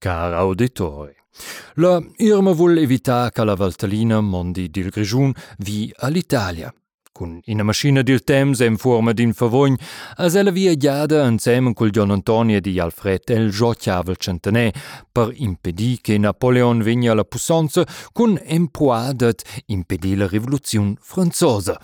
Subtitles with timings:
[0.00, 1.12] Car auditori.
[1.74, 6.72] La Irma vuol evitare che la Valtellina mondi dil Grigiun vi all'Italia.
[7.10, 9.74] Con una macchina del temps in forma din favogn,
[10.18, 14.70] as ella via giada insieme col John Antonio di Alfred el giocchiava il centenè
[15.10, 21.76] per impedì che Napoleon vegna alla pussanza con emproadet impedì la rivoluzione franzosa.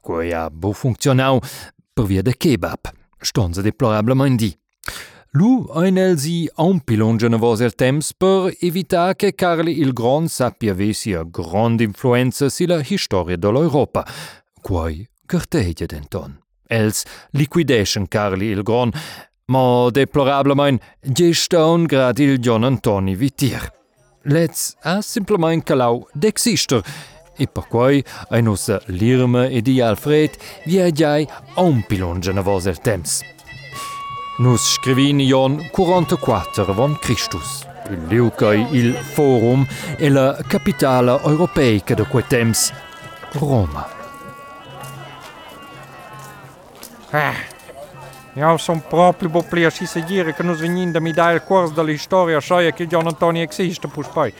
[0.00, 1.38] Quei ha bo funzionau
[1.92, 2.90] per via de kebab.
[3.20, 4.58] Stonza deplorablement di.
[5.32, 11.12] Lu ein elsi ampilongen vos el temps per evitar che Carli il Grand sappia avessi
[11.12, 14.04] a grande influenza sulla storia dell'Europa,
[14.60, 16.36] quai cartegia denton.
[16.66, 18.92] Els liquidation Carli il Grand,
[19.46, 23.70] ma deplorablement geston grad il John Antoni Vitier.
[24.24, 26.82] Let's ha simplement calau d'exister,
[27.38, 30.34] e per quai ein ussa l'Irma e di Alfred
[30.66, 33.22] viagiai ampilongen vos el temps.
[34.40, 37.66] Nus scrivini Jon 44 von Christus.
[37.90, 39.66] Il Liucai il Forum
[39.98, 42.72] e la capitale europeica de quei temps,
[43.32, 43.86] Roma.
[47.10, 47.34] Ah,
[48.32, 51.74] io sono proprio bo plia si seguire che nos venin da mi dare il corso
[51.74, 54.32] della storia scia che John Antonio esiste poi.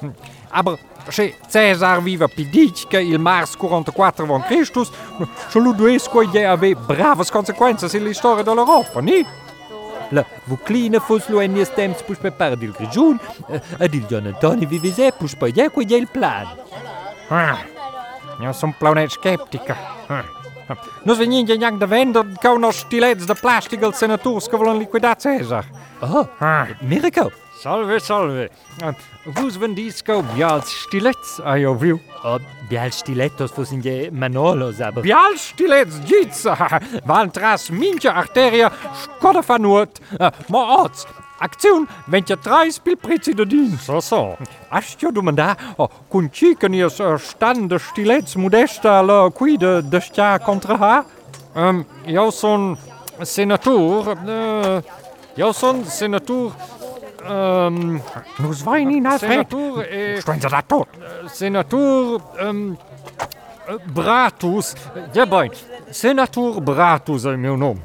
[0.50, 4.90] Aber c'è Cesar viva Pidicca il mars 44 von Christus,
[5.48, 9.26] solo due scuoie ave braves conseguenze in la dell'Europa, ni?
[10.10, 13.18] La vuclina fos lo enies temps pus pe par dil grigiun,
[13.48, 16.46] eh, ad il Gian Antoni vivise pus pa ie il plan.
[17.28, 17.58] Ah,
[18.40, 19.76] io son planet skeptica.
[20.08, 20.24] Ah.
[21.04, 25.20] Nu se nije njak da vendo kao noš stilec de plastik al senaturs ka liquidat
[25.20, 25.64] Cesar.
[26.00, 26.66] Oh, ah.
[26.80, 27.30] Miracle.
[27.60, 28.50] Salve, salve.
[28.80, 28.94] Ah,
[29.34, 31.98] who's vendisco bial stilets I of you?
[32.22, 32.38] Oh,
[32.70, 35.02] bial stilettos fos in manolos, aber...
[35.02, 36.54] Bial stilets jitsa,
[37.04, 38.70] vantras mincha arteria
[39.02, 41.04] scodafanuot, ah, ma ots,
[41.40, 43.76] Aktion, wenn trai spil preții de din.
[43.82, 44.36] So, so.
[44.68, 49.32] Aș eu dumanda, oh, cum ci că ni eh, stand de stileț modesta la eh,
[49.32, 51.06] cui de de stia contra ha?
[51.56, 52.78] Ehm, um, eu sunt
[53.20, 54.82] senator, uh, eh,
[55.34, 56.52] eu sunt senator
[57.26, 58.00] Ähm,
[58.38, 60.88] Nus weini dat tot.
[61.26, 62.76] Senator ähm,
[63.94, 64.74] Bratus
[65.12, 65.50] Jabein.
[65.90, 67.76] Senator Bratus e meu nom.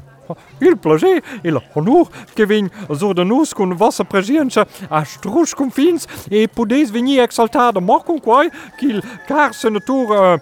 [0.60, 6.06] Il plagé il honor kevin zo de nous kun wasse prezientsche a struch kun fins
[6.30, 10.38] e podéis veni exaltade mor kun kwai qu'il kar senator uh,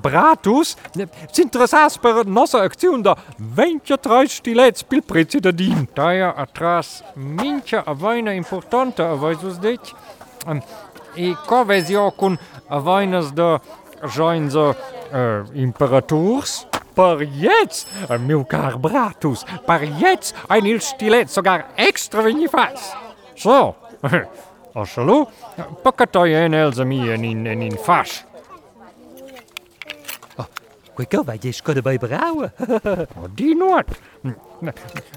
[0.00, 3.18] Bratus ne, s'interessas per nossa Aktion dar
[3.54, 5.88] ventia trai stileți pil prețe de din.
[5.92, 9.92] Taia atras mincea avaina importantă, avai sus deci,
[11.14, 12.38] e covezio cun
[12.68, 13.60] avainas de
[14.14, 14.76] joinze
[15.12, 16.66] äh, imperaturs.
[16.94, 22.94] Per jetzt, eh, meu car Bratus, per jetzt ein il stilet sogar extra venifas.
[23.34, 23.74] So,
[24.80, 28.24] așa lu, eh, păcătoie în elză mie în, in, în e fași.
[30.94, 32.50] Cueca vai escolher brau?
[33.34, 33.96] die noite.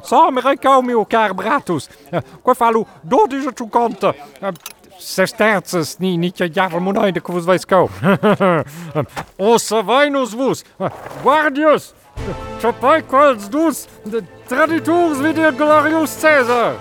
[0.03, 1.89] Só me recalme o car bratus.
[2.43, 4.15] Que falo dodes tu conta.
[4.99, 7.89] Sesterces, ni niet je jarmonoi de kvus vais kau.
[9.37, 10.63] Ossa vainus vus.
[11.23, 11.93] Guardius.
[12.59, 13.85] Chapai quals dus.
[14.47, 16.75] Traditors vide glorious Caesar.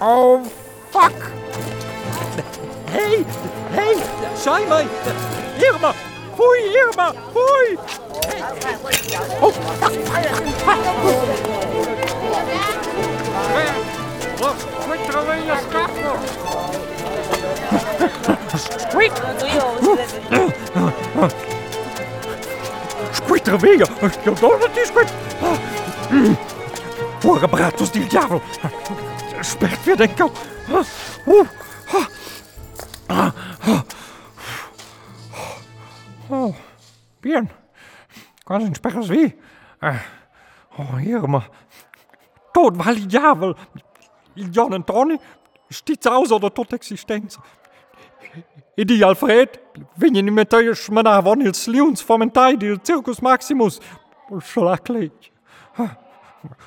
[0.00, 0.42] Oh,
[0.90, 1.32] fuck.
[2.90, 3.24] Hey,
[3.70, 3.96] hey,
[4.36, 4.86] schau mal.
[5.58, 6.13] Irma.
[6.36, 7.78] Fui, Irma, fui.
[9.40, 9.92] Oh, fuck.
[14.80, 16.18] Squid trovei la scappo.
[18.56, 19.12] Squid.
[23.12, 23.86] Squid trovega.
[24.24, 25.10] Io dove ti squid?
[27.24, 28.42] Ora bratus di diavolo.
[29.40, 30.30] Spert wir den Kau.
[31.26, 31.46] Oh,
[37.24, 37.48] bien.
[38.44, 39.02] Quand j'espère
[40.78, 41.42] Oh, Irma.
[42.52, 43.54] Tot waar die djavel.
[44.34, 45.18] Jan en Tony,
[45.68, 47.38] stiets aus oder tot existenz.
[48.76, 49.60] I di, Alfred,
[49.94, 53.78] wenn je niet met je schmena van il sliuns fomentai di Circus Maximus.
[54.38, 55.30] Schlaklich.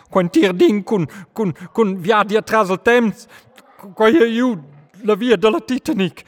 [0.10, 3.27] Quan tir din kun, kun, kun via di atras al temps,
[3.94, 4.56] qua je iu
[5.03, 6.24] la via della Titanic.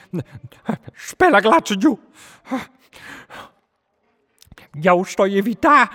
[1.09, 1.97] Spela glaccio giù.
[4.73, 5.89] Я уж что и вита,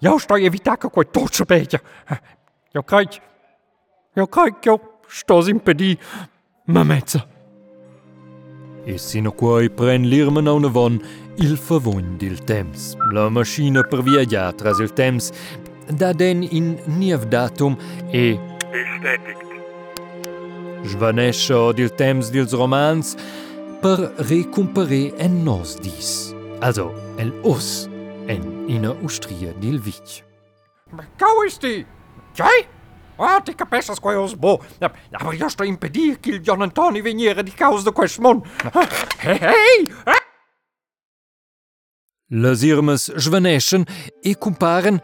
[0.00, 1.80] я уж что и вита какой точно петя.
[2.72, 3.20] Я кайт,
[4.14, 4.78] я кайт, я
[5.08, 5.98] что зимпеди,
[6.66, 7.24] мамеца.
[8.86, 10.68] E sino quai pren l'irmen a una
[11.38, 12.96] il favon dil temps.
[13.12, 15.32] La maschina per viagiar tras il temps
[15.88, 17.78] da den in niev datum
[18.12, 18.38] e...
[18.72, 19.42] Estetigt.
[20.84, 23.16] Svanesce dil temps dils romans
[23.80, 26.34] per recumpere en nos dis.
[26.60, 27.93] Also, el os.
[28.26, 30.22] en in Ustria de Lviv.
[31.16, 31.86] Cao este!
[32.32, 32.68] Cei?
[33.16, 34.60] Ah, te capeșas cu eu zbo.
[34.78, 35.30] Dar eu
[35.66, 38.44] impedir impedi că John Antoni veniere de causa de queșmon.
[39.20, 39.92] Hei, hei!
[42.36, 43.86] Las irmes svaneschen
[44.22, 45.02] e comparen,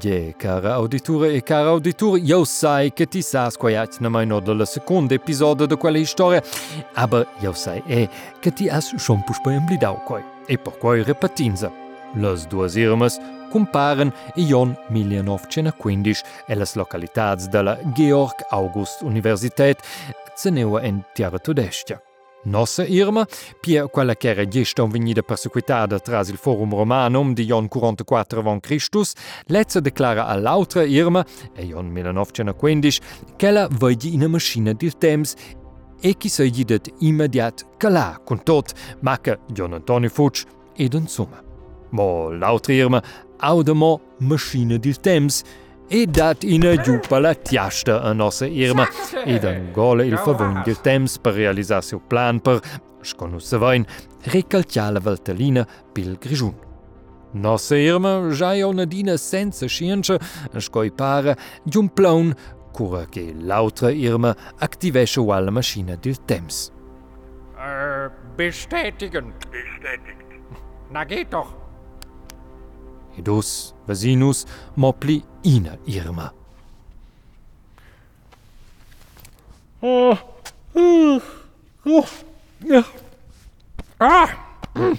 [0.00, 4.48] de cara auditura e cara auditora eu sai che ti sas quai na mai nod
[4.48, 6.42] la secunda episodio de quella storia,
[6.94, 8.08] aber eu sai eh, e
[8.40, 11.81] che ti as schon puspa emblidau coi e por coi repatinza.
[12.14, 13.18] Los duas irmas
[13.50, 19.78] comparen Ion Miljanow Cenaquindich e las localitats da la Georg August Universität
[20.36, 22.00] zeneua en tiara tudestia.
[22.44, 23.24] Nossa Irma,
[23.60, 28.58] pia quella che era gesta venida persecuitada tras il Forum Romanum di Ion 44 von
[28.58, 29.12] Christus,
[29.46, 31.24] lezza declara all'altra Irma,
[31.54, 33.00] e Ion 1915,
[33.36, 35.34] che la vedi in una macchina del temps
[36.00, 38.72] e chi sa gidet immediat calà, con tot,
[39.02, 40.42] ma che Ion Antonio Fuch
[40.74, 41.51] ed insomma.
[41.92, 43.02] Mo l'altra Irma,
[43.38, 45.42] audemo macchina del temps,
[45.88, 48.88] e dat ina giupa la tiasta a nossa Irma
[49.26, 52.60] ed angola il favon del temps per realizzare seu plan per,
[53.02, 53.84] sconosce vain,
[54.22, 56.54] recalciare la Valtellina pil Grigiun.
[57.32, 60.18] Nossa Irma già è una dina senza scienza,
[60.56, 62.34] scoi pare, di un plan
[62.72, 66.72] cura che l'altra Irma activesce la macchina del temps.
[67.58, 69.34] Äh, bestätigen.
[69.50, 70.16] Bestätigt.
[70.90, 71.61] Na geht doch.
[73.14, 74.44] Hedus, Vasinus,
[74.74, 76.32] Mopli, Ina, Irma.
[79.80, 80.18] Oh.
[80.74, 82.06] Oh.
[82.64, 82.82] Ja.
[83.96, 84.28] Ah.
[84.72, 84.94] Hm.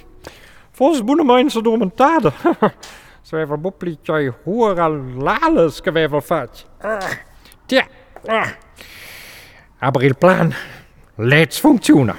[0.72, 2.34] Volgens Boenemein ze door mijn taden.
[3.22, 6.66] Ze hebben boplietje horen lales gewevelvat.
[6.82, 7.12] Ah,
[7.66, 7.88] tja.
[8.26, 8.48] Ah.
[9.80, 10.54] Aber il plan.
[11.16, 12.16] Let's functionen.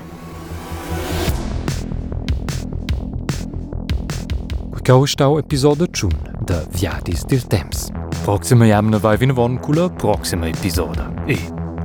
[4.85, 6.11] Gaustau Episode Jun
[6.47, 7.89] de Viadis Dir Temps.
[8.25, 11.07] Proxime jamne wei vin won cooler proxime Episode.
[11.27, 11.39] E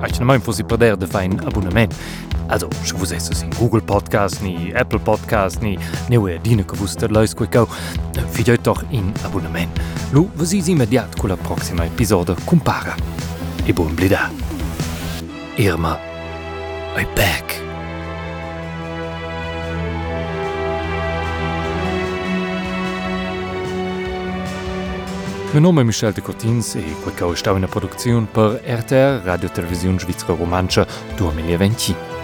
[0.03, 1.95] Ech mein fo si perder de fein Abonnement.
[2.49, 5.77] Also cho vous es in Google Podcast ni Apple Podcast ni
[6.09, 7.69] neue Dine gewusster leis ku go.
[8.31, 9.79] Fideut doch in Abonnement.
[10.11, 12.97] Lo wo si immediat cooler proxima Episode compara.
[13.65, 14.29] E bon blida.
[15.55, 15.97] Irma.
[16.97, 17.68] I back.
[25.51, 29.97] Me nome Michel de Cortins e quei cao stau in a produziun per RTR Radiotelevision
[29.97, 30.85] Svizra Romancia
[31.15, 32.18] 2020.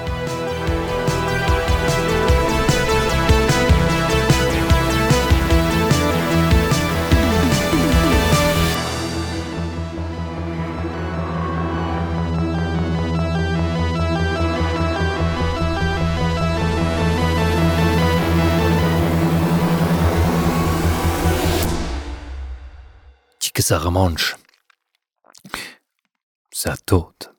[23.67, 24.35] sa remanche,
[26.51, 27.34] sa toute